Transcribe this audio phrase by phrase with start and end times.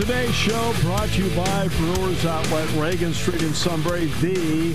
[0.00, 4.74] Today's show brought to you by Brewers Outlet, Reagan Street in Sunbury, the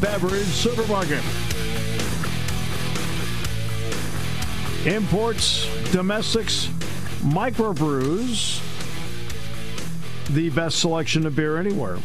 [0.00, 1.22] beverage supermarket.
[4.86, 6.68] Imports, domestics,
[7.20, 8.62] microbrews,
[10.30, 11.98] the best selection of beer anywhere.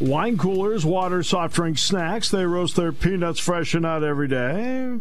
[0.00, 2.28] Wine coolers, water, soft drink, snacks.
[2.28, 4.98] They roast their peanuts fresh and out every day.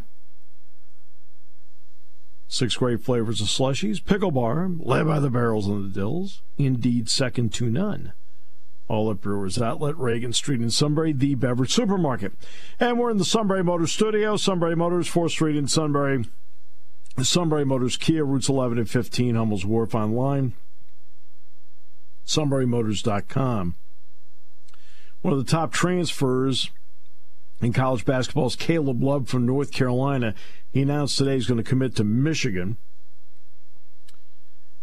[2.53, 4.05] Six great flavors of slushies.
[4.05, 6.43] Pickle bar, led by the barrels and the dills.
[6.59, 8.13] Indeed, second to none.
[8.88, 12.34] All at Brewers Outlet, Reagan Street in Sunbury, the beverage supermarket.
[12.79, 14.37] And we're in the Sunbury Motors studio.
[14.37, 16.26] Sunbury Motors, 4th Street in Sunbury.
[17.24, 20.54] Sunbury Motors, Kia, routes 11 and 15, Hummel's Wharf online.
[22.27, 23.76] SunburyMotors.com.
[25.24, 26.70] One of the top transfers
[27.62, 30.34] in college basketball is Caleb Love from North Carolina.
[30.71, 32.77] He announced today he's going to commit to Michigan.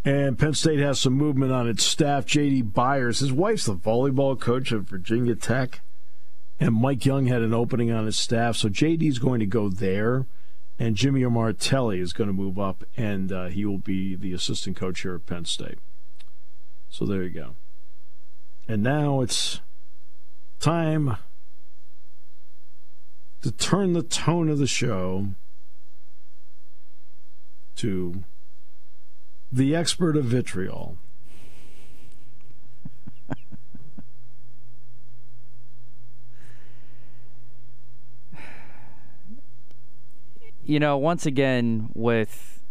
[0.05, 2.25] And Penn State has some movement on its staff.
[2.25, 2.63] J.D.
[2.63, 5.81] Byers, his wife's the volleyball coach at Virginia Tech.
[6.59, 8.57] And Mike Young had an opening on his staff.
[8.57, 10.27] So J.D.'s going to go there.
[10.79, 14.79] And Jimmy Martelli is going to move up, and uh, he will be the assistant
[14.79, 15.79] coach here at Penn State.
[16.89, 17.55] So there you go.
[18.67, 19.61] And now it's
[20.59, 21.19] time
[23.43, 25.29] to turn the tone of the show
[27.77, 28.25] to
[29.51, 30.97] the expert of vitriol.
[40.65, 42.63] you know, once again with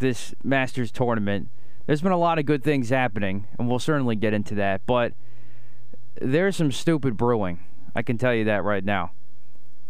[0.00, 1.48] this Masters tournament,
[1.86, 4.80] there's been a lot of good things happening, and we'll certainly get into that.
[4.86, 5.12] But
[6.20, 7.60] there's some stupid brewing.
[7.94, 9.12] I can tell you that right now.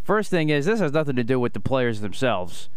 [0.05, 2.69] First thing is, this has nothing to do with the players themselves,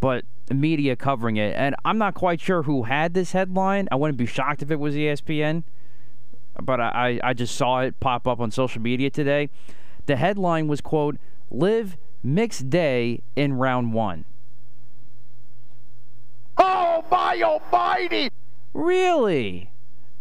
[0.00, 1.52] but the media covering it.
[1.56, 3.88] And I'm not quite sure who had this headline.
[3.90, 5.64] I wouldn't be shocked if it was ESPN,
[6.62, 9.50] but I, I just saw it pop up on social media today.
[10.06, 11.16] The headline was, quote,
[11.50, 14.24] LIV mixed day in round one.
[16.56, 18.30] Oh, my almighty!
[18.72, 19.70] Really?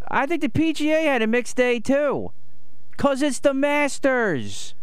[0.09, 2.31] I think the PGA had a mixed day too.
[2.91, 4.73] Because it's the Masters.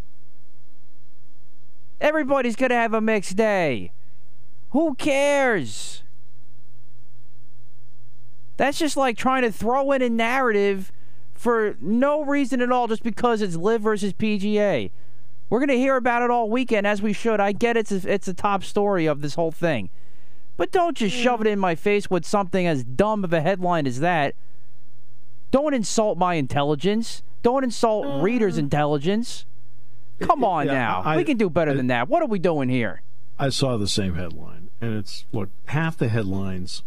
[2.00, 3.92] Everybody's going to have a mixed day.
[4.70, 6.02] Who cares?
[8.56, 10.92] That's just like trying to throw in a narrative
[11.34, 14.90] for no reason at all just because it's LIV versus PGA.
[15.48, 17.40] We're going to hear about it all weekend as we should.
[17.40, 19.90] I get it's a, it's the top story of this whole thing.
[20.56, 21.22] But don't just mm.
[21.22, 24.34] shove it in my face with something as dumb of a headline as that.
[25.50, 27.22] Don't insult my intelligence.
[27.42, 28.60] Don't insult readers' mm.
[28.60, 29.46] intelligence.
[30.20, 31.02] Come on Yeah, now.
[31.04, 32.08] I- we can do better I- than that.
[32.08, 33.02] What are we doing here?
[33.38, 36.82] I saw the same headline, and it's look half the headlines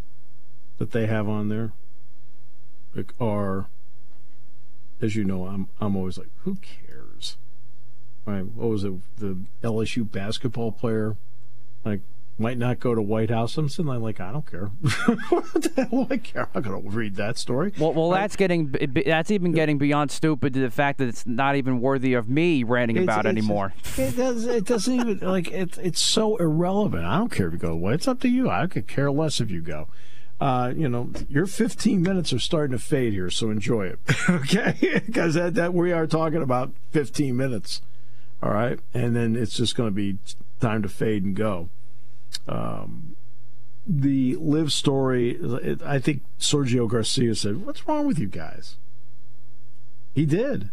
[0.78, 1.72] that they have on there
[3.20, 3.68] are,
[5.02, 7.38] as you know, I'm I'm always like, who cares?
[8.26, 8.46] Right?
[8.46, 8.94] What was it?
[9.18, 11.18] The LSU basketball player,
[11.84, 12.02] like,
[12.38, 13.58] might not go to White House.
[13.58, 14.66] I'm sitting there like, I don't care.
[15.30, 16.50] what the hell do I care?
[16.56, 17.74] I'm going to read that story.
[17.78, 18.74] Well, well, that's getting
[19.06, 22.64] that's even getting beyond stupid to the fact that it's not even worthy of me
[22.64, 23.74] ranting It's- about it's- anymore.
[23.98, 24.46] It does.
[24.46, 27.06] It doesn't even like it, It's so irrelevant.
[27.06, 27.94] I don't care if you go away.
[27.94, 28.50] It's up to you.
[28.50, 29.88] I could care less if you go.
[30.42, 34.76] Uh, you know, your 15 minutes are starting to fade here, so enjoy it, okay?
[35.06, 37.82] Because that, that we are talking about 15 minutes,
[38.42, 40.18] all right, and then it's just going to be
[40.60, 41.70] time to fade and go.
[42.48, 43.16] Um,
[43.86, 45.32] the LIV story.
[45.32, 48.78] it- I think Sergio Garcia said, "What's wrong with you guys?"
[50.14, 50.70] He did.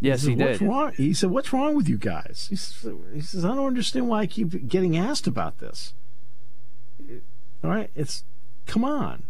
[0.00, 0.68] Yes, he, said, he What's did.
[0.68, 0.92] wrong?
[0.96, 4.20] He said, "What's wrong with you guys?" He says, he says, "I don't understand why
[4.20, 5.92] I keep getting asked about this."
[7.64, 8.24] All right, it's
[8.66, 9.24] come on.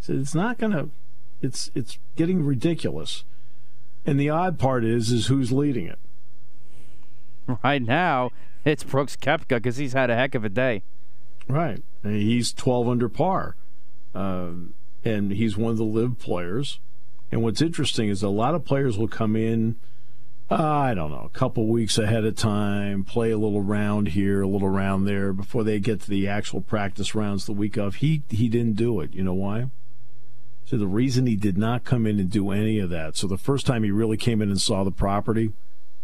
[0.00, 0.88] He said, "It's not gonna.
[1.40, 3.24] It's it's getting ridiculous."
[4.04, 5.98] And the odd part is, is who's leading it.
[7.62, 8.30] Right now,
[8.68, 10.82] it's Brooks Koepka because he's had a heck of a day.
[11.48, 13.56] Right, he's twelve under par,
[14.14, 14.74] um,
[15.04, 16.78] and he's one of the LIV players.
[17.30, 19.76] And what's interesting is a lot of players will come in
[20.50, 24.40] uh, I don't know, a couple weeks ahead of time, play a little round here,
[24.40, 27.96] a little round there before they get to the actual practice rounds the week of.
[27.96, 29.12] He he didn't do it.
[29.12, 29.68] You know why?
[30.64, 33.38] So the reason he did not come in and do any of that, so the
[33.38, 35.52] first time he really came in and saw the property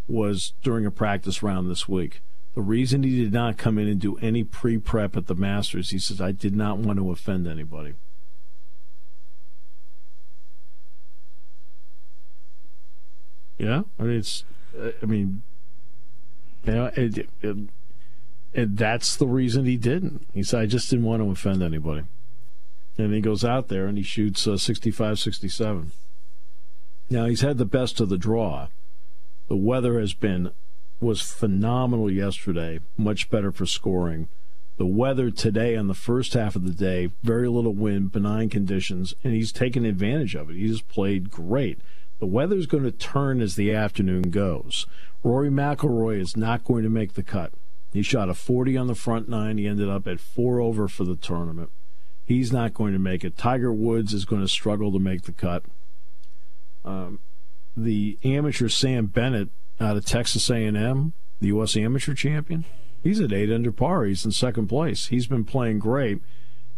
[0.07, 2.21] was during a practice round this week.
[2.55, 5.89] The reason he did not come in and do any pre prep at the Masters,
[5.89, 7.95] he says, I did not want to offend anybody.
[13.57, 14.45] Yeah, I mean, it's,
[14.77, 15.43] uh, I mean,
[16.65, 17.57] you know, it, it,
[18.53, 20.25] it, that's the reason he didn't.
[20.33, 22.03] He said, I just didn't want to offend anybody.
[22.97, 25.91] And he goes out there and he shoots uh, 65 67.
[27.09, 28.67] Now, he's had the best of the draw.
[29.47, 30.51] The weather has been
[30.99, 34.27] was phenomenal yesterday, much better for scoring.
[34.77, 39.13] The weather today on the first half of the day, very little wind, benign conditions,
[39.23, 40.55] and he's taken advantage of it.
[40.55, 41.79] He's played great.
[42.19, 44.85] The weather's going to turn as the afternoon goes.
[45.23, 47.51] Rory McIlroy is not going to make the cut.
[47.93, 49.57] He shot a 40 on the front nine.
[49.57, 51.69] He ended up at four over for the tournament.
[52.25, 53.37] He's not going to make it.
[53.37, 55.63] Tiger Woods is going to struggle to make the cut.
[56.83, 57.19] Um,
[57.77, 59.49] the amateur Sam Bennett
[59.79, 61.75] Uh, out of Texas A&M, the U.S.
[61.75, 62.65] amateur champion,
[63.03, 64.05] he's at eight under par.
[64.05, 65.07] He's in second place.
[65.07, 66.21] He's been playing great.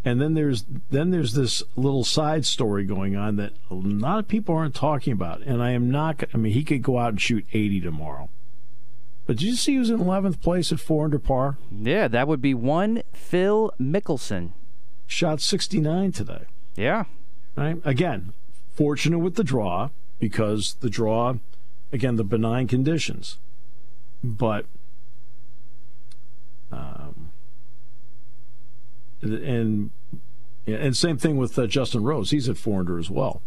[0.06, 4.28] And then there's then there's this little side story going on that a lot of
[4.28, 5.42] people aren't talking about.
[5.42, 6.24] And I am not.
[6.34, 8.30] I mean, he could go out and shoot 80 tomorrow.
[9.26, 11.58] But did you see he was in 11th place at four under par?
[11.70, 14.54] Yeah, that would be one Phil Mickelson.
[15.06, 16.46] Shot 69 today.
[16.78, 17.04] Yeah.
[17.58, 17.78] Right.
[17.84, 18.32] Again,
[18.76, 19.90] fortunate with the draw
[20.20, 21.36] because the draw,
[21.92, 23.38] again, the benign conditions.
[24.24, 24.66] But,
[26.72, 27.32] um,
[29.22, 29.92] and
[30.66, 32.32] and same thing with uh, Justin Rose.
[32.32, 33.42] He's at four under as well.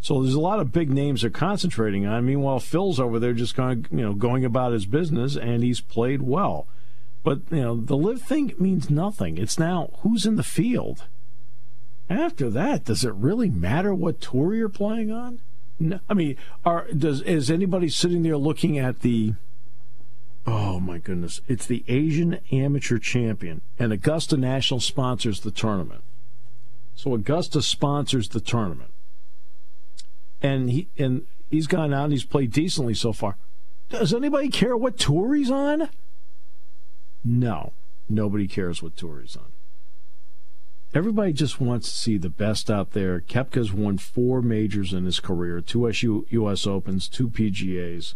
[0.00, 2.26] So there's a lot of big names they're concentrating on.
[2.26, 5.80] Meanwhile, Phil's over there just kind of you know going about his business, and he's
[5.80, 6.66] played well.
[7.22, 9.38] But you know the LIV thing means nothing.
[9.38, 11.04] It's now who's in the field.
[12.10, 15.40] After that, does it really matter what tour you're playing on?
[16.08, 19.34] I mean, are does is anybody sitting there looking at the?
[20.46, 21.40] Oh my goodness!
[21.46, 26.02] It's the Asian Amateur Champion, and Augusta National sponsors the tournament.
[26.96, 28.90] So Augusta sponsors the tournament,
[30.42, 33.36] and he and he's gone out and he's played decently so far.
[33.88, 35.88] Does anybody care what tour he's on?
[37.24, 37.72] No,
[38.08, 39.52] nobody cares what tour he's on.
[40.94, 43.20] Everybody just wants to see the best out there.
[43.20, 46.66] Koepka's won four majors in his career: two SU, U.S.
[46.66, 48.14] Opens, two PGA's.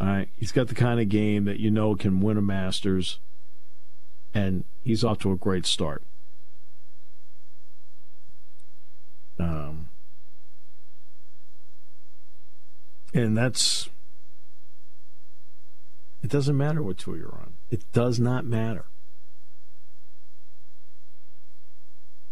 [0.00, 3.18] All right, he's got the kind of game that you know can win a Masters,
[4.32, 6.02] and he's off to a great start.
[9.38, 9.88] Um,
[13.12, 13.90] and that's
[16.22, 16.30] it.
[16.30, 17.54] Doesn't matter what tour you're on.
[17.70, 18.86] It does not matter.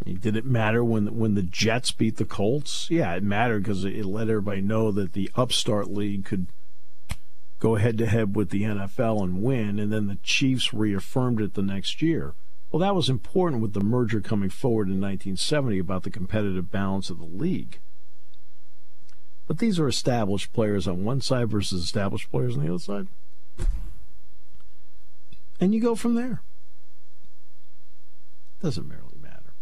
[0.04, 2.88] Did it matter when when the Jets beat the Colts?
[2.90, 6.46] Yeah, it mattered because it let everybody know that the upstart league could
[7.58, 11.54] go head to head with the NFL and win, and then the Chiefs reaffirmed it
[11.54, 12.34] the next year.
[12.70, 17.10] Well, that was important with the merger coming forward in 1970 about the competitive balance
[17.10, 17.78] of the league.
[19.46, 23.08] But these are established players on one side versus established players on the other side.
[25.60, 26.40] And you go from there.
[28.62, 29.52] Doesn't really matter.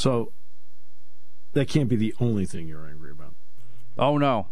[0.00, 0.32] So
[1.52, 3.34] that can't be the only thing you're angry about.
[3.98, 4.46] Oh no,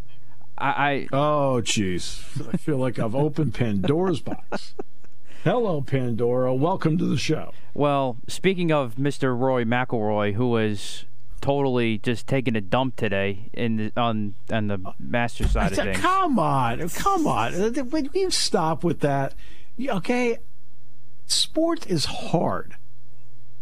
[0.58, 1.08] I.
[1.10, 2.20] I Oh, jeez.
[2.52, 4.74] I feel like I've opened Pandora's box.
[5.44, 6.54] Hello, Pandora.
[6.54, 7.54] Welcome to the show.
[7.72, 9.34] well, speaking of Mr.
[9.34, 11.06] Roy McIlroy, who was
[11.40, 15.96] totally just taking a dump today in the, on on the master side of things.
[15.96, 17.54] Come on, come on.
[17.88, 19.32] Will you stop with that?
[19.80, 20.40] Okay,
[21.26, 22.74] sport is hard.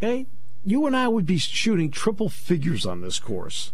[0.03, 0.27] Okay,
[0.67, 3.73] you and I would be shooting triple figures on this course,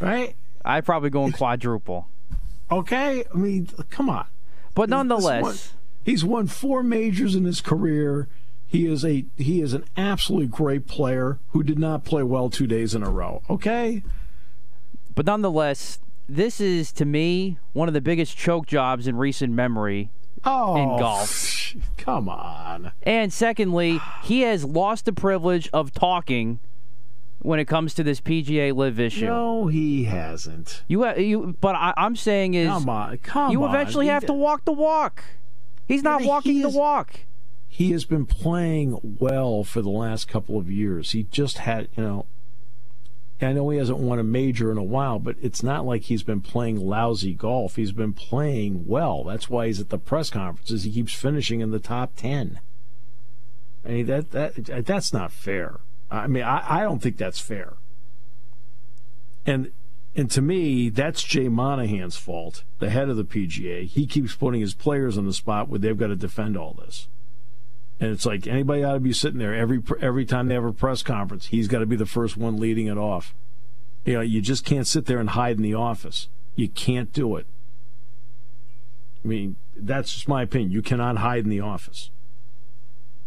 [0.00, 0.34] right?
[0.64, 2.08] I probably go in quadruple,
[2.70, 4.26] Okay, I mean, come on.
[4.74, 8.26] but one- nonetheless, he's won four majors in his career.
[8.66, 12.66] He is a he is an absolutely great player who did not play well two
[12.68, 13.42] days in a row.
[13.50, 14.02] Okay,
[15.14, 20.10] but nonetheless, this is to me one of the biggest choke jobs in recent memory.
[20.44, 21.28] oh, In golf.
[21.96, 22.92] Come on.
[23.02, 26.58] And secondly, he has lost the privilege of talking
[27.40, 29.26] when it comes to this PGA LIV issue.
[29.26, 30.82] No, he hasn't.
[30.88, 33.70] You, ha- you, but I, I'm saying is, Come on, come you on.
[33.74, 35.24] eventually He- have to walk the walk.
[35.88, 37.20] He's not Yeah, walking he the walk.
[37.66, 41.12] he has been playing well for the last couple of years.
[41.12, 42.26] He just had, you know,
[43.42, 46.22] I know he hasn't won a major in a while, but it's not like he's
[46.22, 47.76] been playing lousy golf.
[47.76, 49.24] He's been playing well.
[49.24, 50.84] That's why he's at the press conferences.
[50.84, 52.60] He keeps finishing in the top ten.
[53.84, 55.80] I mean that that that's not fair.
[56.10, 57.74] I mean I, I don't think that's fair.
[59.46, 59.72] And
[60.14, 63.86] and to me, that's Jay Monahan's fault, the head of the PGA.
[63.86, 67.06] He keeps putting his players on the spot where they've got to defend all this.
[68.00, 70.72] And it's like anybody ought to be sitting there every every time they have a
[70.72, 71.46] press conference.
[71.46, 73.34] He's got to be the first one leading it off.
[74.06, 76.28] You know, you just can't sit there and hide in the office.
[76.56, 77.46] You can't do it.
[79.22, 80.70] I mean, that's just my opinion.
[80.70, 82.10] You cannot hide in the office.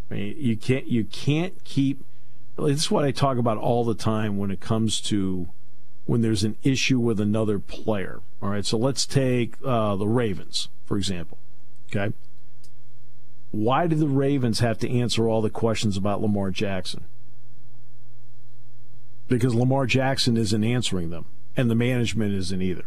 [0.10, 2.04] I mean, you can't you can't keep.
[2.58, 5.50] This is what I talk about all the time when it comes to
[6.06, 8.22] when there's an issue with another player.
[8.42, 11.38] All right, so let's take uh, the Ravens for example.
[11.92, 12.12] Okay
[13.54, 17.04] why do the Ravens have to answer all the questions about Lamar Jackson?
[19.28, 22.86] Because Lamar Jackson isn't answering them, and the management isn't either.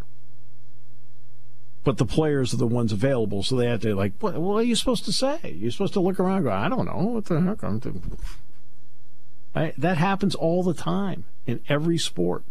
[1.85, 4.65] But the players are the ones available, so they have to like, what, what are
[4.65, 5.39] you supposed to say?
[5.57, 8.19] You're supposed to look around, go, I don't know what the heck I'm doing.
[9.55, 12.43] that happens all the time in every sport.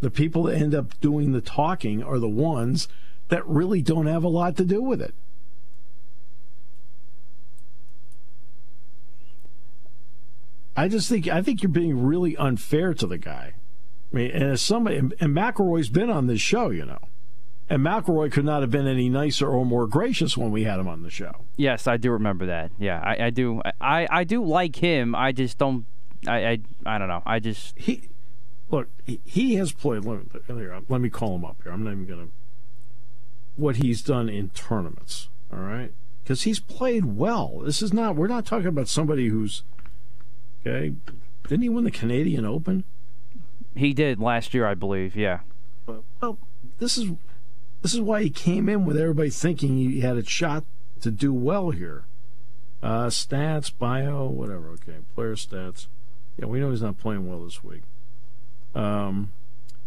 [0.00, 2.86] The people that end up doing the talking are the ones
[3.30, 5.12] that really don't have a lot to do with it.
[10.78, 13.54] I just think I think you're being really unfair to the guy.
[14.12, 17.00] I mean, and as somebody and, McIlroy's been on this show, you know,
[17.68, 20.86] and McElroy could not have been any nicer or more gracious when we had him
[20.86, 21.46] on the show.
[21.56, 22.70] Yes, I do remember that.
[22.78, 23.60] Yeah, I, I do.
[23.80, 25.16] I, I do like him.
[25.16, 25.84] I just don't.
[26.28, 27.24] I, I I don't know.
[27.26, 28.08] I just he
[28.70, 28.86] look.
[29.04, 30.04] He, he has played.
[30.04, 31.72] Let me, let me call him up here.
[31.72, 32.28] I'm not even gonna.
[33.56, 35.28] What he's done in tournaments.
[35.52, 35.92] All right,
[36.22, 37.62] because he's played well.
[37.64, 38.14] This is not.
[38.14, 39.64] We're not talking about somebody who's
[40.60, 40.94] Okay.
[41.46, 42.84] Didn't he win the Canadian Open?
[43.74, 45.16] He did last year, I believe.
[45.16, 45.40] Yeah.
[46.20, 46.38] Well,
[46.78, 47.12] this is
[47.82, 50.64] this is why he came in with everybody thinking he had a shot
[51.00, 52.04] to do well here.
[52.82, 54.70] Uh, stats, bio, whatever.
[54.70, 55.86] Okay, player stats.
[56.36, 57.82] Yeah, we know he's not playing well this week.
[58.74, 59.32] Um,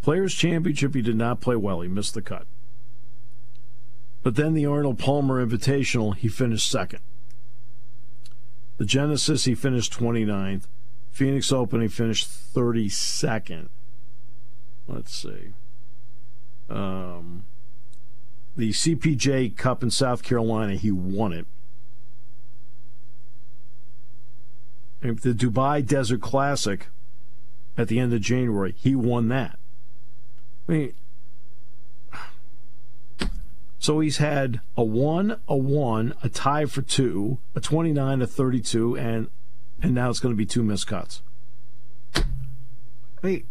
[0.02, 1.82] Players Championship, he did not play well.
[1.82, 2.48] He missed the cut.
[4.24, 7.02] But then the Arnold Palmer Invitational, he finished second.
[8.82, 10.64] The Genesis, he finished 29th.
[11.12, 13.68] Phoenix Open, he finished 32nd.
[14.88, 15.54] Let's see.
[16.68, 17.44] Um,
[18.58, 21.46] the CJ Cup in South Carolina, he won it.
[25.04, 26.88] And the Dubai Desert Classic
[27.78, 29.60] at the end of January, he won that.
[30.68, 30.94] I mean,
[33.82, 38.96] so he's had a one, a one, a tie for two, a 29, a 32,
[38.96, 39.28] and
[39.82, 41.24] and now it's going to be two missed cuts.
[42.16, 42.22] I
[43.24, 43.44] mean,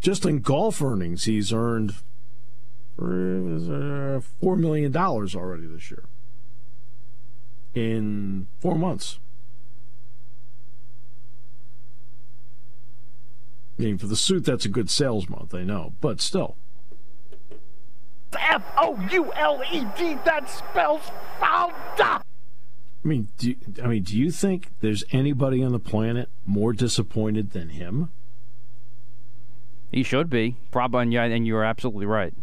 [0.00, 1.92] just in golf earnings, he's earned
[2.98, 6.04] uh, four million dollars already this year
[7.74, 9.18] in four months.
[13.80, 16.56] I mean, for the suit, that's a good sales month, I know, but still.
[18.38, 20.18] F O U L E D.
[20.24, 21.10] That spells
[21.40, 22.26] fouled up.
[23.02, 26.74] I mean, do you, I mean, do you think there's anybody on the planet more
[26.74, 28.10] disappointed than him?
[29.90, 32.34] He should be, probably, and you are absolutely right.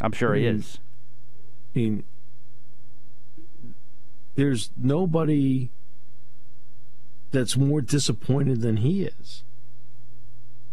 [0.00, 0.78] I'm sure I mean, he is.
[1.74, 2.04] I mean,
[4.36, 5.70] there's nobody
[7.32, 9.42] that's more disappointed than he is.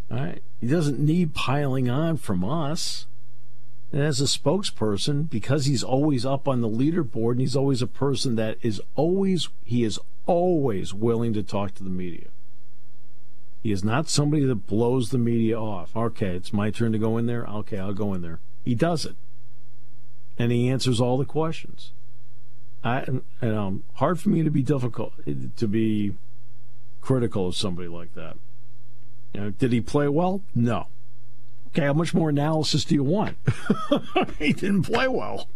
[0.09, 0.41] Right?
[0.59, 3.05] He doesn't need piling on from us.
[3.91, 7.87] And as a spokesperson, because he's always up on the leaderboard and he's always a
[7.87, 12.27] person that is always, he is always willing to talk to the media.
[13.61, 15.95] He is not somebody that blows the media off.
[15.95, 17.45] Okay, it's my turn to go in there.
[17.45, 18.39] Okay, I'll go in there.
[18.63, 19.15] He does it.
[20.37, 21.91] And he answers all the questions.
[22.83, 26.15] I, and, um, hard for me to be difficult, to be
[27.01, 28.37] critical of somebody like that.
[29.33, 30.41] You know, did he play well?
[30.55, 30.87] No.
[31.67, 33.37] Okay, how much more analysis do you want?
[34.39, 35.47] he didn't play well.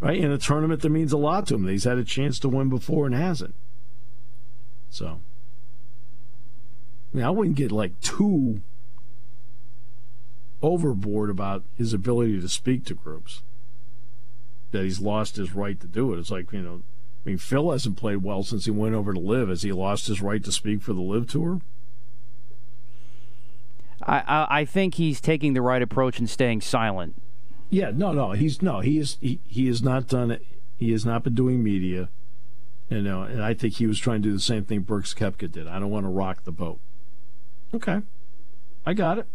[0.00, 0.18] right?
[0.18, 1.68] In a tournament that means a lot to him.
[1.68, 3.54] He's had a chance to win before and hasn't.
[4.90, 5.20] So,
[7.12, 8.60] I mean, I wouldn't get like too
[10.62, 13.42] overboard about his ability to speak to groups.
[14.72, 16.18] That he's lost his right to do it.
[16.18, 16.82] It's like, you know,
[17.28, 19.50] I mean, Phil hasn't played well since he went over to LIV.
[19.50, 21.60] Has he lost his right to speak for the LIV tour?
[24.02, 27.20] I, I, I think he's taking the right approach and staying silent.
[27.68, 30.46] Yeah, no, no, he's no, he is he, he has not done it.
[30.78, 32.08] He has not been doing media.
[32.88, 35.52] You know, and I think he was trying to do the same thing Brooks Koepka
[35.52, 35.68] did.
[35.68, 36.80] I don't want to rock the boat.
[37.74, 38.00] Okay,
[38.86, 39.26] I got it.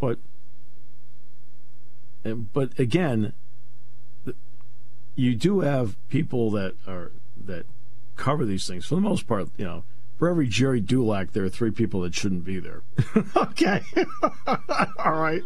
[0.00, 0.18] But,
[2.24, 3.34] but again,
[5.14, 7.12] you do have people that are
[7.44, 7.66] that
[8.16, 9.48] cover these things for the most part.
[9.56, 9.84] You know,
[10.18, 12.82] for every Gerry Dulac, there are three people that shouldn't be there.
[13.36, 13.82] okay,
[14.46, 15.42] all right.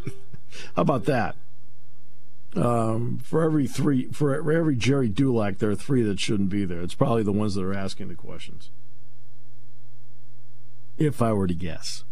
[0.75, 1.37] How about that?
[2.55, 6.81] Um, for every three, for every Gerry Dulac, there are three that shouldn't be there.
[6.81, 8.71] It's probably the ones that are asking the questions.
[10.97, 12.05] If I were to guess.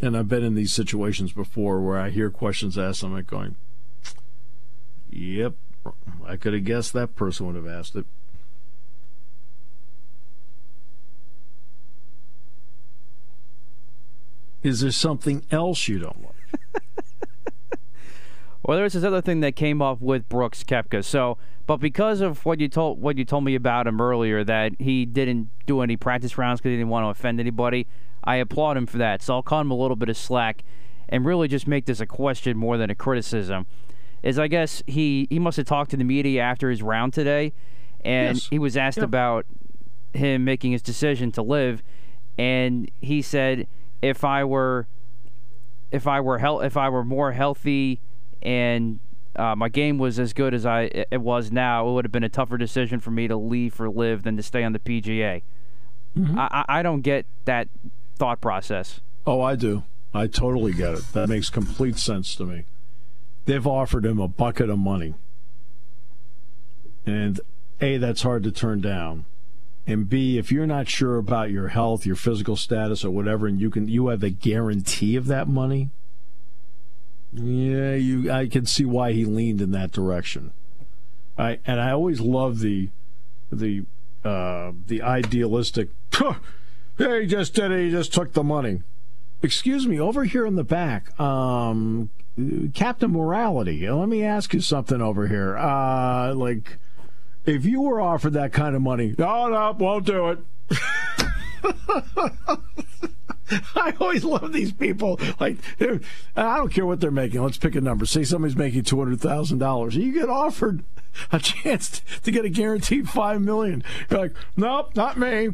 [0.00, 3.56] And I've been in these situations before where I hear questions asked, I'm like going,
[5.10, 5.54] yep,
[6.26, 8.06] I could have guessed that person would have asked it.
[14.62, 16.84] Is there something else you don't like?
[18.62, 21.04] well, there's this other thing that came up with Brooks Koepka.
[21.04, 24.72] So, but because of what you told what you told me about him earlier, that
[24.78, 27.86] he didn't do any practice rounds because he didn't want to offend anybody,
[28.24, 29.22] I applaud him for that.
[29.22, 30.64] So I'll cut him a little bit of slack,
[31.08, 33.66] and really just make this a question more than a criticism.
[34.22, 37.52] Is I guess he he must have talked to the media after his round today,
[38.04, 38.48] and Yes.
[38.48, 39.04] he was asked Yep.
[39.04, 39.46] about
[40.14, 41.82] him making his decision to live,
[42.36, 43.66] and he said
[44.02, 44.86] if I were
[45.92, 48.00] if I were hel- if I were more healthy
[48.42, 48.98] and
[49.36, 52.24] uh, my game was as good as I it was now, it would have been
[52.24, 55.42] a tougher decision for me to leave for LIV than to stay on the PGA.
[56.16, 56.38] Mm-hmm.
[56.38, 57.68] I, I I don't get that
[58.16, 59.00] thought process.
[59.26, 59.84] Oh, I do.
[60.12, 61.04] I totally get it.
[61.12, 62.64] That makes complete sense to me.
[63.48, 65.14] They've offered him a bucket of money.
[67.06, 67.40] And
[67.80, 69.24] A, that's hard to turn down.
[69.86, 73.58] And B, if you're not sure about your health, your physical status or whatever, and
[73.58, 75.88] you can you have a guarantee of that money,
[77.32, 80.52] yeah, you I can see why he leaned in that direction.
[81.38, 82.90] I and I always love the
[83.50, 83.86] the
[84.26, 85.88] uh, the idealistic
[86.98, 88.82] yeah, he just did it, he just took the money.
[89.42, 92.10] Excuse me, over here in the back, um,
[92.74, 93.88] Captain Morality.
[93.88, 95.56] Let me ask you something over here.
[95.56, 96.78] Uh, like,
[97.46, 100.38] if you were offered that kind of money, no, no, won't do it.
[103.74, 105.18] I always love these people.
[105.40, 105.56] Like,
[106.36, 107.42] I don't care what they're making.
[107.42, 108.06] Let's pick a number.
[108.06, 109.96] Say somebody's making two hundred thousand dollars.
[109.96, 110.84] You get offered
[111.32, 113.82] a chance to get a guaranteed five million.
[114.10, 115.50] You're like, nope, not me.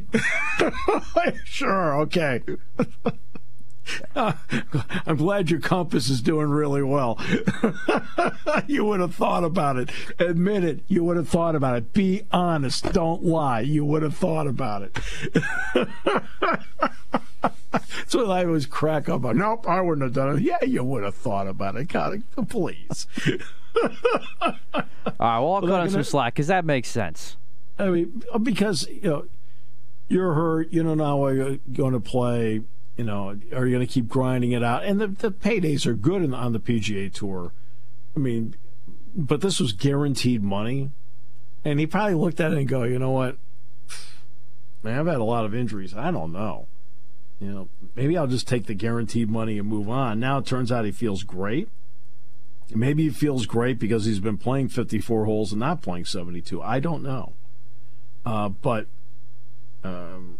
[1.45, 2.43] sure, okay.
[4.17, 7.19] I'm glad your compass is doing really well.
[8.67, 9.91] you would have thought about it.
[10.19, 10.81] Admit it.
[10.89, 11.93] You would have thought about it.
[11.93, 12.93] Be honest.
[12.93, 13.61] Don't lie.
[13.61, 14.99] You would have thought about it.
[17.73, 19.39] That's what I always crack up on.
[19.39, 20.43] Nope, I wouldn't have done it.
[20.43, 21.89] Yeah, you would have thought about it.
[21.89, 23.07] God, please.
[23.75, 23.83] All
[24.83, 27.37] right, well, I'll cut on some slack because that makes sense.
[27.79, 29.27] I mean, because you know,
[30.09, 30.73] you're hurt.
[30.73, 32.63] You don't know how you're going to play.
[32.97, 34.85] You know, are you going to keep grinding it out?
[34.85, 37.53] And the, the paydays are good in, on the PGA Tour.
[38.15, 38.55] I mean,
[39.17, 40.91] but this was guaranteed money,
[41.65, 43.37] and he probably looked at it and go, you know what?
[44.83, 45.95] Man, I've had a lot of injuries.
[45.95, 46.67] I don't know.
[47.41, 50.21] You know, maybe I'll just take the guaranteed money and move on.
[50.21, 51.69] Now it turns out he feels great.
[52.71, 56.63] Maybe he feels great because he's been playing 54 holes and not playing 72.
[56.63, 57.33] I don't know.
[58.25, 58.87] Uh, but
[59.83, 60.39] um,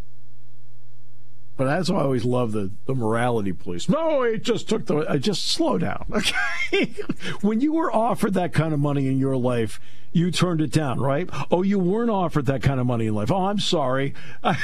[1.57, 3.89] but that's why I always love the, the morality police.
[3.89, 5.07] No, he just took the.
[5.09, 6.07] I just slow down.
[6.15, 6.95] Okay,
[7.43, 9.79] when you were offered that kind of money in your life,
[10.15, 11.29] you turned it down, right?
[11.51, 13.31] Oh, you weren't offered that kind of money in life.
[13.31, 14.15] Oh, I'm sorry.
[14.45, 14.57] I,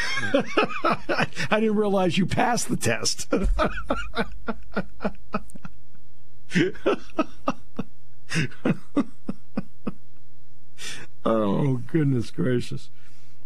[1.50, 3.32] didn't realize you passed the test.
[11.24, 12.88] oh goodness gracious.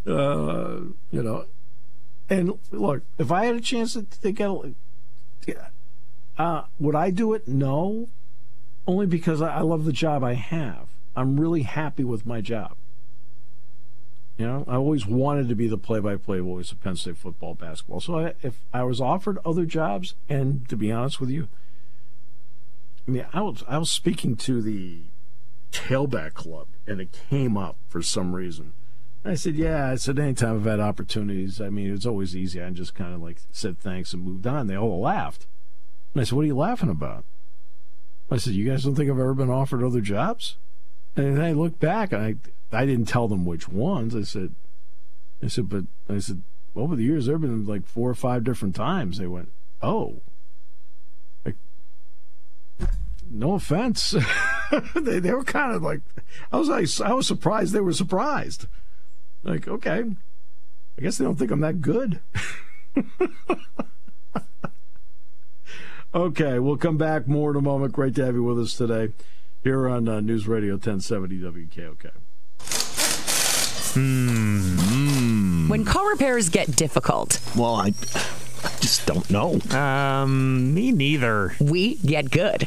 [0.06, 0.80] Uh,
[1.10, 1.46] you know,
[2.28, 5.70] and look, if I had a chance to, to get,
[6.38, 7.46] uh, would I do it?
[7.46, 8.08] No,
[8.86, 10.88] only because I, I love the job I have.
[11.16, 12.76] I'm really happy with my job.
[14.36, 18.00] You know, I always wanted to be the play-by-play voice of Penn State football, basketball.
[18.00, 21.48] So I, if I was offered other jobs, and to be honest with you,
[23.06, 25.02] I mean, I was I was speaking to the
[25.70, 28.72] tailback club, and it came up for some reason.
[29.24, 29.90] I said, yeah.
[29.90, 32.62] I said, anytime I've had opportunities, I mean, it's always easy.
[32.62, 34.66] I just kind of like said thanks and moved on.
[34.66, 35.46] They all laughed.
[36.12, 37.24] And I said, what are you laughing about?
[38.30, 40.56] I said, you guys don't think I've ever been offered other jobs?
[41.16, 44.14] And I looked back, and I, I didn't tell them which ones.
[44.14, 44.54] I said,
[45.42, 46.42] I said, but I said,
[46.76, 49.18] over the years, there have been like four or five different times.
[49.18, 49.50] They went,
[49.82, 50.20] oh.
[51.44, 51.56] Like,
[53.30, 54.14] no offense.
[54.94, 56.00] they, they were kind of like,
[56.52, 58.66] I was like, I was surprised they were surprised.
[59.44, 60.04] Like, okay,
[60.98, 62.20] I guess they don't think I'm that good.
[66.14, 67.92] okay, we'll come back more in a moment.
[67.92, 69.12] Great to have you with us today
[69.62, 72.10] here on uh, News Radio 1070 WKOK.
[73.94, 75.68] Hmm.
[75.68, 79.60] When car repairs get difficult, Well, I, I just don't know.
[79.76, 81.54] Um, me neither.
[81.60, 82.66] we get good.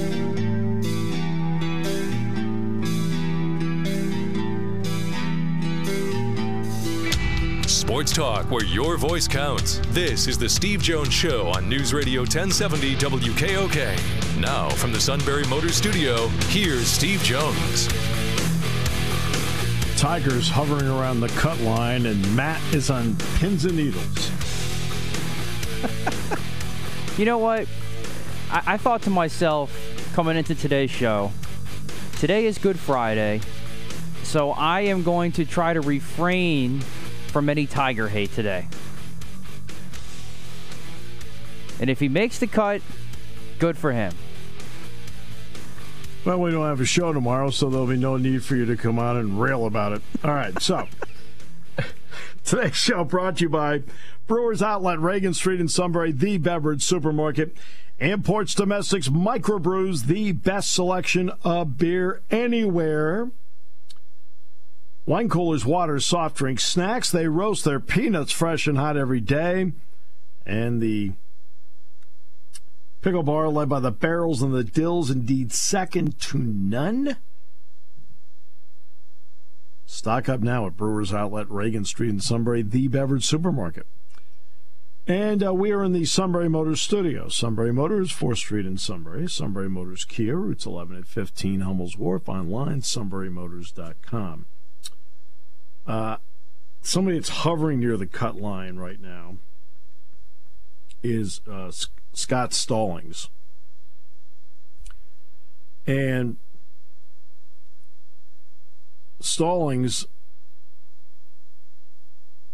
[7.91, 9.81] Sports talk where your voice counts.
[9.89, 14.39] This is the Steve Jones Show on News Radio 1070 WKOK.
[14.39, 17.89] Now, from the Sunbury Motors Studio, here's Steve Jones.
[19.99, 24.31] Tigers hovering around the cut line, and Matt is on pins and needles.
[27.17, 27.67] You know what?
[28.49, 29.69] I, I thought to myself
[30.13, 31.33] coming into today's show,
[32.19, 33.41] today is Good Friday,
[34.23, 36.81] so I am going to try to refrain
[37.31, 38.67] from any Tiger hate today.
[41.79, 42.81] And if he makes the cut,
[43.57, 44.13] good for him.
[46.23, 48.77] Well, we don't have a show tomorrow, so there'll be no need for you to
[48.77, 50.01] come on and rail about it.
[50.23, 50.87] All right, so
[52.45, 53.81] today's show brought to you by
[54.27, 57.57] Brewers Outlet, Reagan Street in Sunbury, the beverage supermarket.
[57.97, 63.31] Imports Domestics Microbrews, the best selection of beer anywhere.
[65.05, 67.09] Wine coolers, water, soft drinks, snacks.
[67.11, 69.73] They roast their peanuts fresh and hot every day.
[70.45, 71.13] And the
[73.01, 77.17] Pickle bar led by the barrels and the dills, indeed second to none.
[79.87, 83.87] Stock up now at Brewers Outlet, Reagan Street in Sunbury, the beverage supermarket.
[85.07, 87.27] And uh, we are in the Sunbury Motors studio.
[87.27, 89.27] Sunbury Motors, 4th Street in Sunbury.
[89.27, 94.45] Sunbury Motors Kia, routes 11 and 15, Hummel's Wharf, online, sunburymotors.com.
[95.85, 96.17] Uh,
[96.81, 99.37] somebody that's hovering near the cut line right now
[101.03, 103.29] is uh, S- Scott Stallings.
[105.87, 106.37] And
[109.19, 110.05] Stallings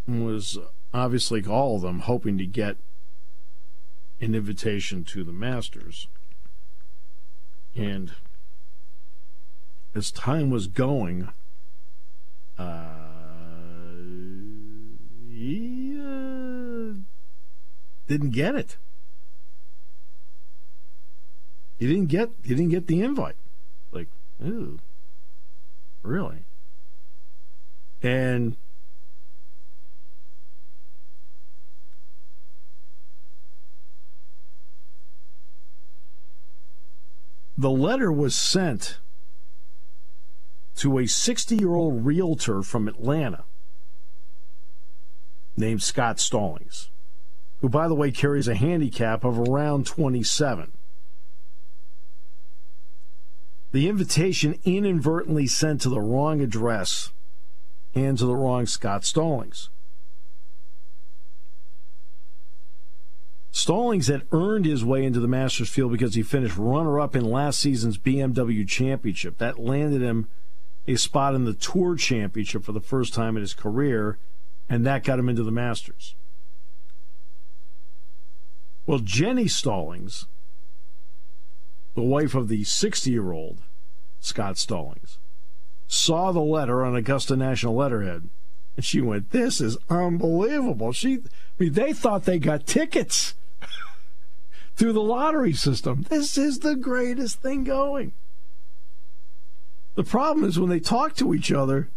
[0.07, 0.57] was
[0.93, 2.77] obviously like all of them hoping to get
[4.21, 6.07] an invitation to the Masters.
[7.75, 8.13] And
[9.93, 11.29] as time was going,
[12.57, 13.06] uh,
[15.38, 16.93] he uh,
[18.08, 18.78] didn't get it.
[21.78, 23.36] He didn't get he didn't get the invite.
[23.91, 24.08] Like,
[24.43, 24.80] ooh,
[26.02, 26.39] really?
[28.02, 28.56] And
[37.56, 38.97] the letter was sent
[40.78, 43.43] to a 60 year old realtor from Atlanta
[45.57, 46.89] named Scott Stallings,
[47.61, 50.71] who, by the way, carries a handicap of around 27.
[53.71, 57.11] The invitation inadvertently sent to the wrong address
[57.93, 59.69] and to the wrong Scott Stallings.
[63.51, 67.25] Stallings had earned his way into the Masters field because he finished runner up in
[67.25, 69.39] last season's BMW Championship.
[69.39, 70.27] That landed him
[70.87, 74.19] a spot in the Tour Championship for the first time in his career,
[74.69, 76.15] and that got him into the Masters.
[78.86, 80.27] Well, Jenny Stallings,
[81.95, 83.60] the wife of the 60 year old
[84.19, 85.17] Scott Stallings,
[85.88, 88.30] saw the letter on Augusta National letterhead,
[88.75, 90.93] and she went, This is unbelievable.
[90.93, 91.19] She, I
[91.60, 93.36] mean, they thought they got tickets
[94.75, 96.06] through the lottery system.
[96.10, 98.13] This is the greatest thing going.
[99.95, 101.89] The problem is when they talk to each other,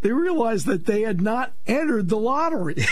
[0.00, 2.76] they realized that they had not entered the lottery.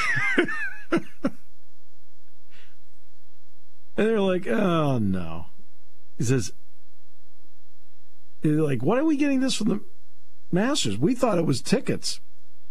[3.97, 5.47] And they're like, oh no.
[6.19, 6.53] He says,
[8.43, 9.81] like, what are we getting this from the
[10.53, 10.99] Masters?
[10.99, 12.21] We thought it was tickets.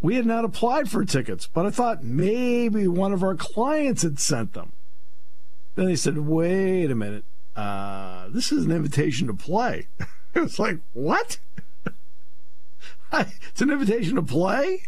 [0.02, 4.20] We had not applied for tickets, but I thought maybe one of our clients had
[4.20, 4.74] sent them.
[5.76, 7.24] Then they said, wait a minute.
[7.56, 9.88] Uh, this is an invitation to play.
[10.34, 11.40] it was like, what?
[13.50, 14.84] it's an invitation to play?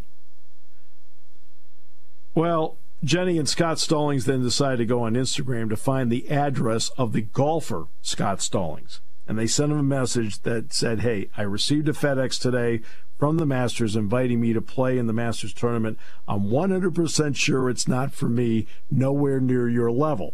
[2.33, 6.89] Well, Jenny and Scott Stallings then decided to go on Instagram to find the address
[6.97, 8.99] of the golfer, Scott Stallings.
[9.27, 12.81] And they sent him a message that said, Hey, I received a FedEx today
[13.17, 15.97] from the Masters inviting me to play in the Masters tournament.
[16.27, 20.33] I'm 100% sure it's not for me, nowhere near your level.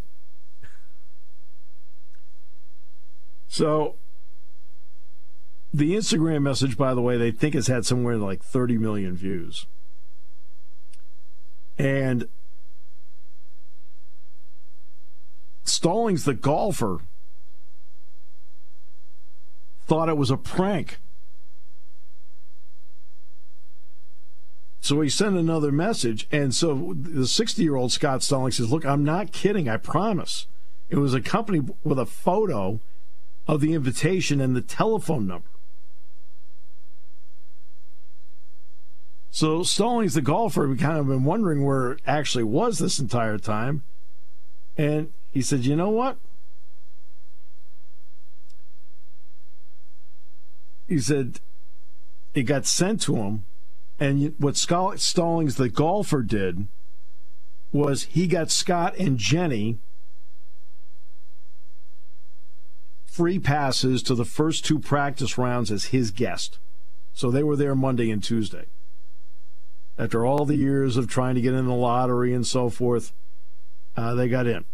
[3.48, 3.96] So,
[5.74, 9.66] the Instagram message, by the way, they think has had somewhere like 30 million views.
[11.78, 12.28] And
[15.64, 17.00] Stallings, the golfer,
[19.86, 20.98] thought it was a prank.
[24.80, 26.26] So he sent another message.
[26.32, 29.68] And so the 60 year old Scott Stallings says, Look, I'm not kidding.
[29.68, 30.46] I promise.
[30.90, 32.80] It was accompanied with a photo
[33.48, 35.46] of the invitation and the telephone number.
[39.34, 43.82] So Stallings, the golfer, we kind of been wondering where actually was this entire time.
[44.76, 46.18] And he said, You know what?
[50.86, 51.40] He said
[52.34, 53.44] it got sent to him.
[53.98, 56.66] And what Scott Stallings, the golfer, did
[57.72, 59.78] was he got Scott and Jenny
[63.06, 66.58] free passes to the first two practice rounds as his guest.
[67.14, 68.66] So they were there Monday and Tuesday.
[69.98, 73.12] After all the years of trying to get in the lottery and so forth,
[73.96, 74.64] uh, they got in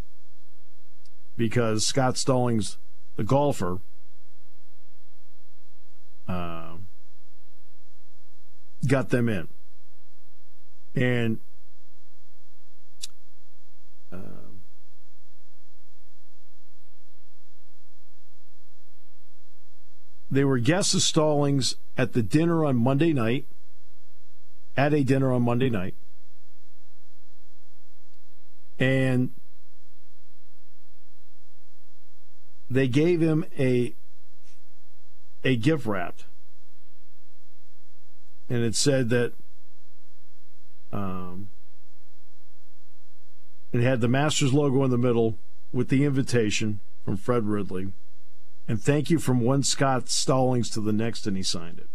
[1.37, 2.77] because Scott Stallings,
[3.17, 3.79] the golfer,
[6.27, 6.73] uh,
[8.87, 9.49] got them in.
[10.95, 11.39] And
[14.13, 14.17] uh,
[20.31, 23.47] they were guests of Stallings at the dinner on Monday night,
[24.79, 25.95] at a dinner on Monday night.
[28.79, 29.31] And
[32.71, 33.93] they gave him a
[35.43, 36.25] a gift wrapped,
[38.49, 39.33] and it said that
[40.93, 41.49] um,
[43.73, 45.39] it had the Masters logo in the middle
[45.73, 47.93] with the invitation from Fred Ridley,
[48.69, 51.89] and thank you from one Scott Stallings to the next, and he signed it.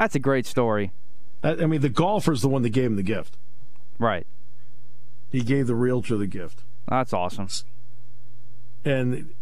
[0.00, 0.92] That's a great story.
[1.42, 3.36] I I mean, the golfer's the one that gave him the gift.
[3.98, 4.26] Right.
[5.30, 6.62] He gave the realtor the gift.
[6.88, 7.48] That's awesome.
[8.82, 9.34] And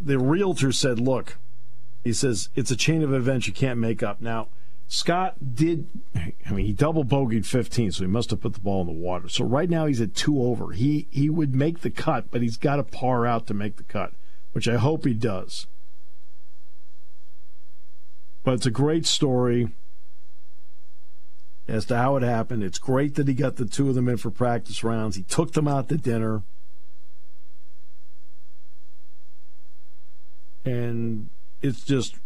[0.00, 1.38] the realtor said, Look,
[2.02, 4.20] he says, it's a chain of events you can't make up.
[4.20, 4.48] Now,
[4.88, 8.80] Scott did, I mean, he double bogeyed 15, so he must have put the ball
[8.80, 9.28] in the water.
[9.28, 10.72] So right now he's at two over.
[10.72, 13.84] He, he would make the cut, but he's got to par out to make the
[13.84, 14.12] cut,
[14.54, 15.68] which I hope he does.
[18.42, 19.68] But it's a great story
[21.70, 22.64] as to how it happened.
[22.64, 25.16] It's great that he got the two of them in for practice rounds.
[25.16, 26.42] He took them out to dinner.
[30.64, 31.30] And
[31.62, 32.16] it's just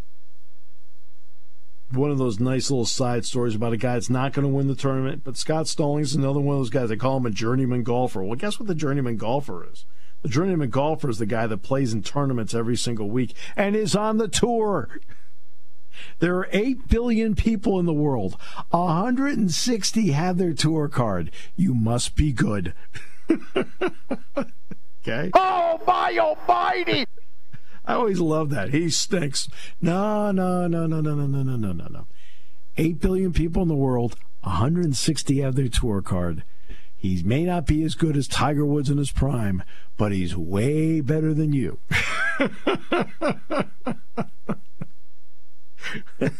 [1.90, 4.66] one of those nice little side stories about a guy that's not going to win
[4.66, 5.22] the tournament.
[5.24, 6.88] But Scott Stallings is another one of those guys.
[6.88, 8.22] They call him a journeyman golfer.
[8.22, 9.84] Well, guess what the journeyman golfer is?
[10.22, 13.94] The journeyman golfer is the guy that plays in tournaments every single week and is
[13.94, 14.88] on the tour.
[16.18, 18.36] There are 8 billion people in the world.
[18.70, 21.30] 160 have their tour card.
[21.56, 22.74] You must be good.
[23.56, 25.30] okay?
[25.34, 27.06] Oh, my almighty!
[27.86, 28.70] I always love that.
[28.70, 29.48] He stinks.
[29.80, 32.06] No, no, no, no, no, no, no, no, no, no, no.
[32.76, 34.16] 8 billion people in the world.
[34.42, 36.42] 160 have their tour card.
[36.96, 39.62] He may not be as good as Tiger Woods in his prime,
[39.98, 41.78] but he's way better than you.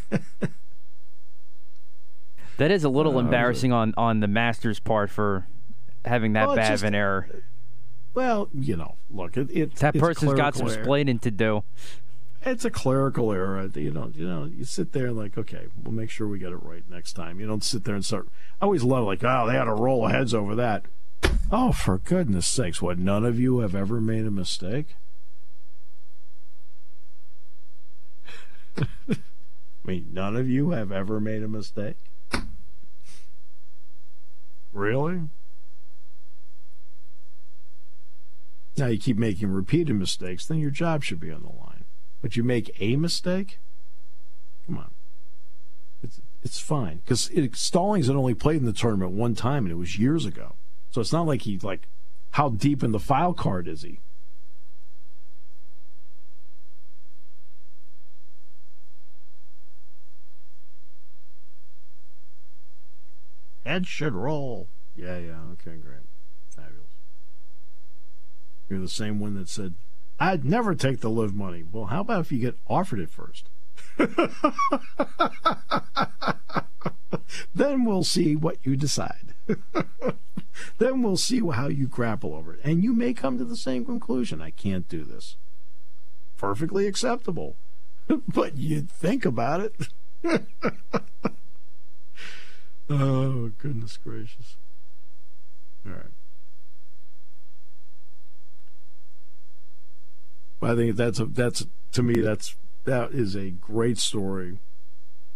[2.57, 5.47] That is a little Oh, embarrassing on on the Masters' part for
[6.05, 7.29] having that oh, Well, bad just- of an error.
[8.15, 10.85] Well, you know, look, it, it That it's person's got some error.
[10.85, 11.65] splaining to do.
[12.43, 13.69] It's a clerical error.
[13.75, 16.63] You know, you know, you sit there like, okay, we'll make sure we get it
[16.63, 17.41] right next time.
[17.41, 18.29] You don't sit there and start.
[18.63, 20.85] I always love like, oh, they had to roll heads over that.
[21.51, 22.81] Oh, for goodness sakes!
[22.81, 22.99] What?
[22.99, 24.95] None of you have ever made a mistake?
[29.85, 31.97] I mean, none of you have ever made a mistake.
[34.73, 35.21] Really?
[38.77, 41.85] Now you keep making repeated mistakes, then your job should be on the line.
[42.23, 43.59] But you make a mistake?
[44.67, 44.91] Come on.
[46.03, 49.77] It's it's fine because Stallings had only played in the tournament one time, and it
[49.77, 50.55] was years ago.
[50.91, 51.83] So it's not like he like
[52.33, 54.01] how deep in the file card is he?
[63.75, 64.69] Head should roll.
[64.95, 65.41] Yeah, yeah.
[65.55, 66.07] Okay, great.
[66.49, 66.95] Fabulous.
[68.69, 69.75] You're the same one that said,
[70.21, 71.65] I'd never take the LIV money.
[71.73, 73.49] Well, how about if you get offered it first?
[77.53, 79.35] then we'll see what you decide.
[80.79, 82.61] then we'll see how you grapple over it.
[82.63, 84.41] And you may come to the same conclusion.
[84.41, 85.35] I can't do this.
[86.37, 87.57] Perfectly acceptable.
[88.29, 89.75] but you think about it.
[92.91, 94.57] Oh, goodness gracious.
[95.87, 96.11] All right.
[100.65, 104.59] I think that's a, that's to me that's that is a great story,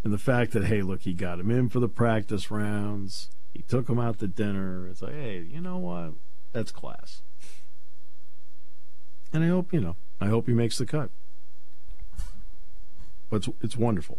[0.03, 3.61] and the fact that hey, look, he got him in for the practice rounds, he
[3.63, 4.87] took him out to dinner.
[4.87, 6.13] It's like, hey, you know what?
[6.51, 7.21] That's class.
[9.31, 11.09] And I hope you know, I hope he makes the cut.
[13.29, 14.17] But it's, it's wonderful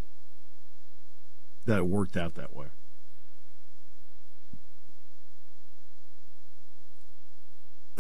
[1.66, 2.66] that it worked out that way.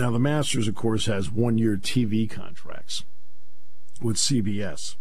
[0.00, 3.04] Now, the Masters, of course, has one year TV contracts
[4.00, 4.94] with CBS.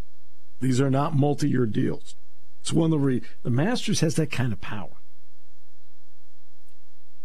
[0.59, 2.15] These are not multi year deals.
[2.59, 4.97] It's one of the, re- the Masters has that kind of power.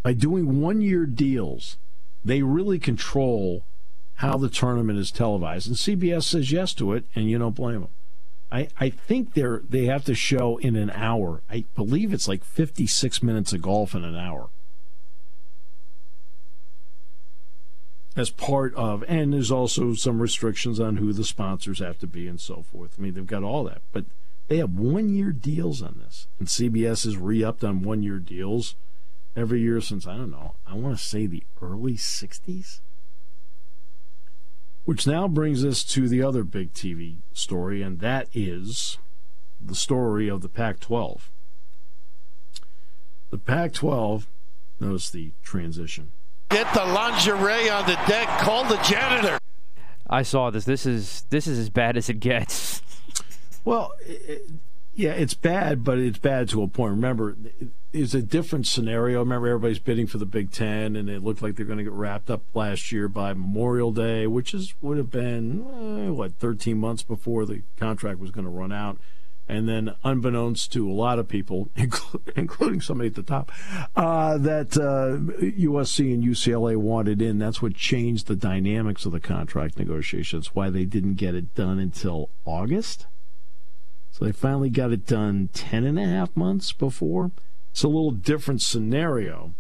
[0.04, 1.76] By doing one year deals,
[2.24, 3.64] they really control
[4.18, 5.66] how the tournament is televised.
[5.66, 7.90] And CBS says yes to it, and you don't blame them.
[8.52, 11.42] I, I think they're they have to show in an hour.
[11.50, 14.48] I believe it's like 56 minutes of golf in an hour.
[18.16, 22.29] As part of, and there's also some restrictions on who the sponsors have to be
[22.29, 22.94] and so forth.
[22.98, 24.05] I mean, they've got all that, but
[24.48, 28.18] they have one year deals on this, and CBS has re upped on one year
[28.18, 28.77] deals
[29.35, 32.81] every year since, I don't know, I want to say the early 60s.
[34.85, 38.98] Which now brings us to the other big TV story, and that is
[39.61, 41.31] the story of the Pac 12.
[43.31, 44.29] The Pac 12,
[44.79, 46.12] notice the transition
[46.48, 48.28] Get the lingerie on the deck.
[48.40, 49.38] Call the janitor.
[50.09, 50.64] I saw this.
[50.64, 52.83] This is this is as bad as it gets.
[53.64, 54.50] well, it,
[54.94, 56.92] yeah, it's bad, but it's bad to a point.
[56.92, 57.37] Remember,
[57.92, 59.20] it's a different scenario.
[59.20, 61.92] Remember, everybody's bidding for the Big Ten, and it looked like they're going to get
[61.92, 66.78] wrapped up last year by Memorial Day, which is would have been eh, what 13
[66.78, 68.98] months before the contract was going to run out
[69.48, 71.68] and then unbeknownst to a lot of people,
[72.37, 73.52] including somebody at the top,
[73.94, 77.38] uh, that uh, USC and UCLA wanted in.
[77.38, 80.54] That's what changed the dynamics of the contract negotiations.
[80.54, 83.07] Why they didn't get it done until August.
[84.12, 87.33] So they finally got it done ten and a half months before.
[87.72, 89.52] It's a little different scenario,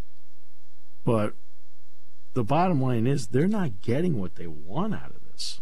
[1.04, 1.34] but
[2.34, 5.60] the bottom line is they're not getting what they want out of this.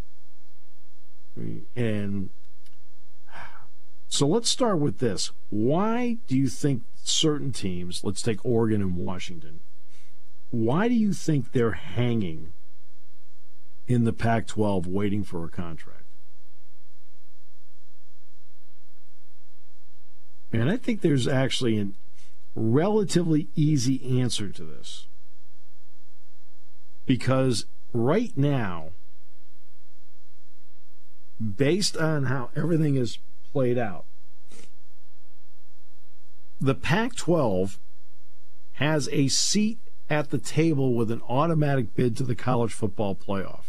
[1.75, 2.29] and
[4.13, 5.31] so let's start with this.
[5.49, 9.61] Why do you think certain teams, let's take Oregon and Washington,
[10.51, 12.53] why do you think they're hanging
[13.89, 16.05] in the Pac 12 waiting for a contract?
[20.53, 21.89] And I think there's actually a
[22.55, 25.07] relatively easy answer to this.
[27.07, 28.91] Because right now,
[31.57, 33.17] based on how everything is
[33.53, 34.05] played out.
[36.61, 37.79] The Pac 12
[38.75, 43.65] has a seat at the table with an automatic bid to the college football playoff.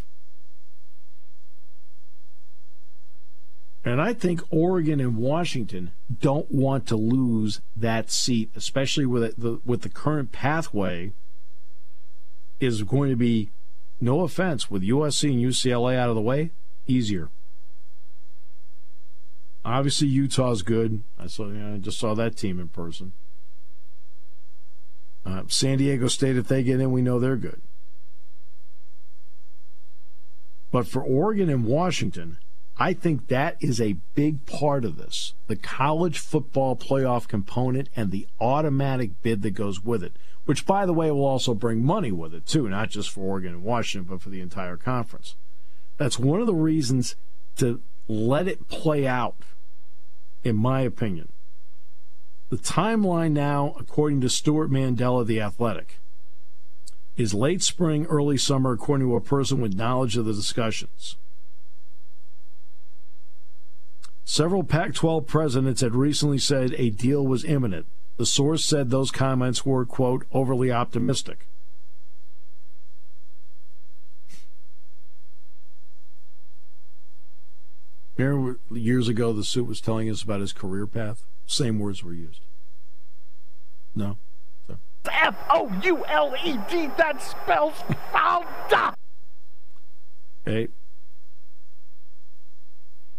[3.86, 5.92] And I think Oregon and Washington
[6.22, 11.12] don't want to lose that seat, especially with the with the current pathway
[12.62, 13.50] is going to be
[14.00, 16.52] no offense with USC and UCLA out of the way,
[16.88, 17.30] easier.
[19.66, 21.04] Obviously, Utah's good.
[21.18, 21.46] I saw.
[21.48, 23.14] You know, I just saw that team in person.
[25.26, 27.62] Uh, San Diego State, if they get in, we know they're good.
[30.70, 32.40] But for Oregon and Washington,
[32.78, 38.12] I think that is a big part of this the college football playoff component and
[38.12, 40.14] the automatic bid that goes with it,
[40.46, 43.54] which, by the way, will also bring money with it, too, not just for Oregon
[43.54, 45.36] and Washington, but for the entire conference.
[45.98, 47.16] That's one of the reasons
[47.58, 49.36] to let it play out
[50.44, 51.30] in my opinion.
[52.50, 56.00] The timeline now, according to Stuart Mandela, The Athletic,
[57.18, 61.16] is late spring, early summer, according to a person with knowledge of the discussions.
[64.26, 67.86] Several Pac 12 presidents had recently said a deal was imminent.
[68.18, 71.48] The source said those comments were, quote, overly optimistic.
[78.18, 81.24] Remember years ago the suit was telling us about his career path?
[81.48, 82.42] Same words were used.
[83.96, 84.18] No?
[85.12, 86.88] F O U L E D.
[86.98, 87.74] That spells
[88.12, 88.46] fouled.
[90.48, 90.68] Okay.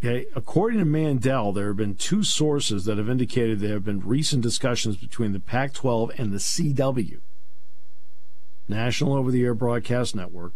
[0.03, 0.27] Okay.
[0.35, 4.43] According to Mandel, there have been two sources that have indicated there have been recent
[4.43, 7.21] discussions between the Pac 12 and the CW,
[8.69, 10.53] National Over the Air Broadcast Network,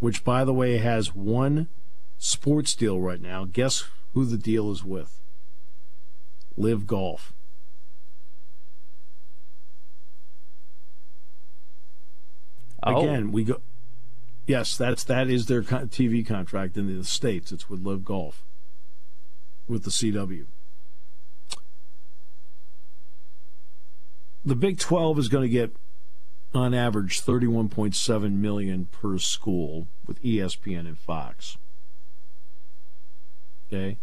[0.00, 1.68] which, by the way, has one
[2.24, 3.44] sports deal right now.
[3.44, 5.20] Guess who the deal is with?
[6.56, 7.32] LIV Golf.
[12.82, 13.02] Oh.
[13.02, 13.60] Again, we go.
[14.46, 17.50] Yes, that's that is their TV contract in the states.
[17.50, 18.44] It's with LIV Golf,
[19.66, 20.44] with the CW.
[24.44, 25.74] The Big Twelve is going to get,
[26.54, 31.56] on average, thirty-one point seven million per school with ESPN and Fox.
[33.68, 33.96] Okay,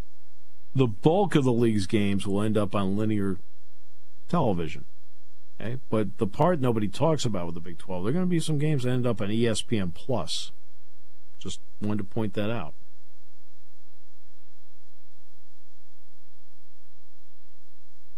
[0.76, 3.38] the bulk of the league's games will end up on linear
[4.28, 4.86] television.
[5.59, 8.30] Okay, but the part nobody talks about with the Big 12, there are going to
[8.30, 10.51] be some games that end up on ESPN Plus.
[11.39, 12.74] Just wanted to point that out.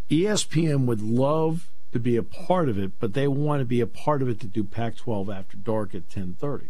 [0.10, 3.88] ESPN would love to be a part of it, but they want to be a
[3.88, 6.70] part of it to do Pac-12 after dark at 10:30.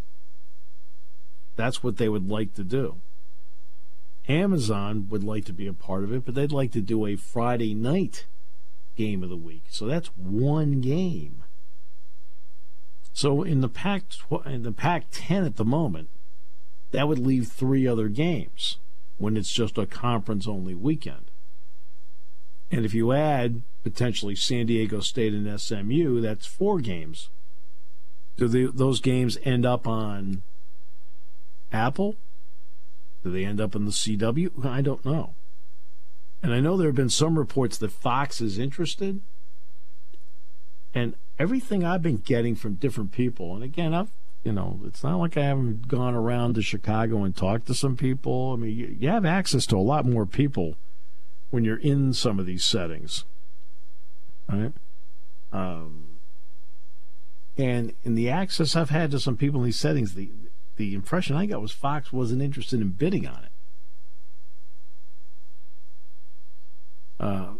[1.56, 2.98] That's what they would like to do.
[4.28, 7.16] Amazon would like to be a part of it, but they'd like to do a
[7.16, 8.26] Friday night
[8.96, 9.64] game of the week.
[9.70, 11.44] So that's one game.
[13.14, 14.04] So in the Pac
[14.46, 16.10] in the Pac-10 at the moment,
[16.92, 18.78] that would leave three other games
[19.18, 21.32] when it's just a conference only weekend.
[22.72, 27.30] And if you add potentially San Diego State and SMU, that's four games.
[28.38, 30.42] Do they, those games end up on
[31.72, 32.16] Apple?
[33.24, 34.66] Do they end up in the CW?
[34.66, 35.34] I don't know.
[36.42, 39.22] And I know there have been some reports that Fox is interested.
[40.94, 44.12] And everything I've been getting from different people, and again, I've,
[44.44, 47.96] you know, it's not like I haven't gone around to Chicago and talked to some
[47.96, 48.52] people.
[48.52, 50.76] I mean, you, you have access to a lot more people
[51.50, 53.24] when you're in some of these settings.
[54.50, 54.74] Right?
[55.54, 56.18] Um,
[57.58, 60.30] and in the access I've had to some people in these settings, the
[60.76, 63.52] the impression I got was Fox wasn't interested in bidding on it.
[67.20, 67.54] Uh,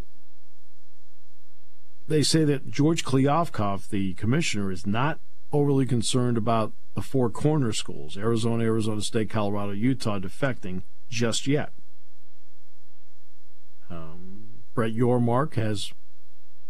[2.06, 5.20] they say that George Kliavkoff, the commissioner, is not
[5.52, 11.72] overly concerned about the four corner schools Arizona, Arizona State, Colorado, Utah defecting just yet.
[13.88, 14.44] Um,
[14.74, 15.92] Brett Yormark has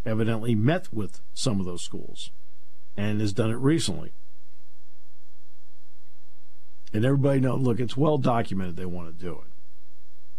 [0.05, 2.31] evidently met with some of those schools
[2.97, 4.13] and has done it recently.
[6.95, 9.51] And everybody know, look, it's well documented they want to do it.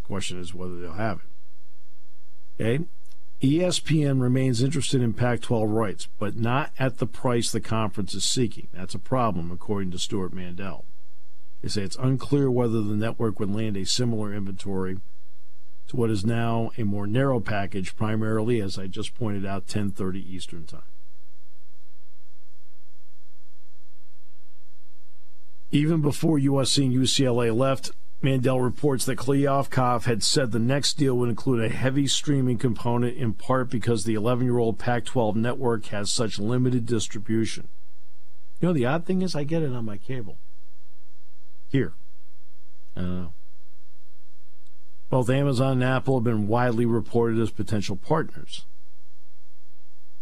[0.06, 1.20] Question is whether they'll have
[2.58, 2.64] it.
[2.64, 2.86] Okay?
[3.42, 8.24] ESPN remains interested in Pac 12 rights, but not at the price the conference is
[8.24, 8.70] seeking.
[8.74, 10.86] That's a problem, according to Stuart Mandel.
[11.62, 15.00] They say it's unclear whether the network would land a similar inventory
[15.90, 20.20] to what is now a more narrow package, primarily, as I just pointed out, 10:30
[20.20, 20.82] Eastern Time.
[25.72, 27.92] Even before USC and UCLA left,
[28.22, 33.18] Mandel reports that Kliavkoff had said the next deal would include a heavy streaming component,
[33.18, 37.68] in part because the 11 year old Pac 12 network has such limited distribution.
[38.60, 40.38] You know, the odd thing is, I get it on my cable.
[41.70, 41.94] Here.
[42.96, 43.34] I don't know.
[45.10, 48.66] Both Amazon and Apple have been widely reported as potential partners.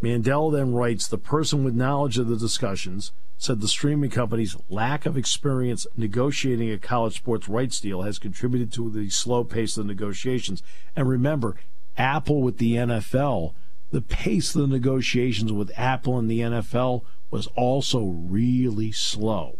[0.02, 5.06] Mandel then writes the person with knowledge of the discussions said the streaming company's lack
[5.06, 9.86] of experience negotiating a college sports rights deal has contributed to the slow pace of
[9.86, 10.64] the negotiations.
[10.96, 11.56] And remember,
[11.98, 13.54] Apple with the NFL,
[13.92, 19.60] the pace of the negotiations with Apple and the NFL was also really slow.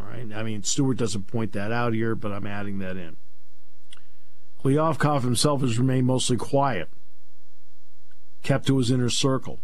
[0.00, 0.26] All right.
[0.34, 3.16] I mean, Stuart doesn't point that out here, but I'm adding that in.
[4.62, 6.88] Kliavkoff himself has remained mostly quiet,
[8.42, 9.60] kept to his inner circle.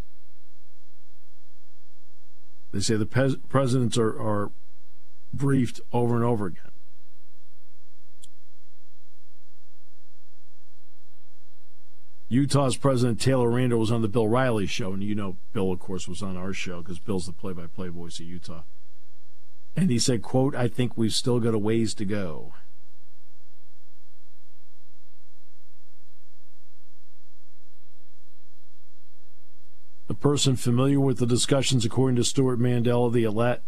[2.73, 4.51] They say the presidents are, are
[5.33, 6.71] briefed over and over again.
[12.29, 15.81] Utah's president Taylor Randall was on the Bill Riley show, and you know Bill, of
[15.81, 18.63] course, was on our show because Bill's the play-by-play voice of Utah.
[19.77, 22.53] And he said, "quote I think we've still got a ways to go."
[30.11, 33.25] A person familiar with the discussions, according to Stuart Mandel of the,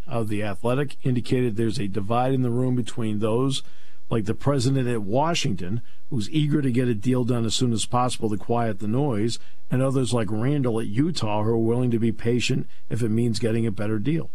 [0.09, 3.62] of the Athletic, indicated there's a divide in the room between those
[4.11, 7.86] like the president at Washington, who's eager to get a deal done as soon as
[7.86, 9.38] possible to quiet the noise,
[9.70, 13.38] and others like Randall at Utah who are willing to be patient if it means
[13.38, 14.28] getting a better deal.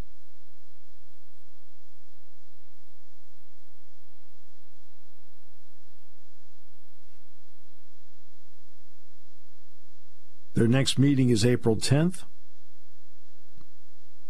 [10.58, 12.24] Their next meeting is April 10th,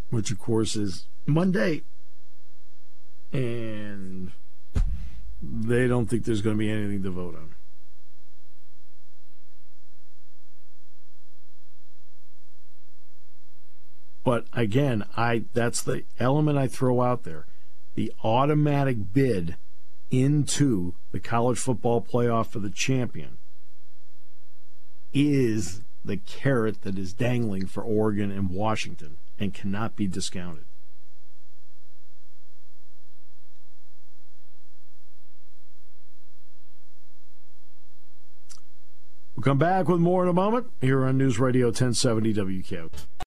[0.09, 1.83] which of course is Monday.
[3.31, 4.33] And
[5.41, 7.55] they don't think there's going to be anything to vote on.
[14.25, 17.45] But again, I that's the element I throw out there.
[17.95, 19.55] The automatic bid
[20.11, 23.37] into the college football playoff for the champion
[25.13, 30.65] is the carrot that is dangling for Oregon and Washington and cannot be discounted.
[39.35, 43.26] We'll come back with more in a moment here on News Radio 1070 WKOK.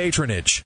[0.00, 0.62] patronage.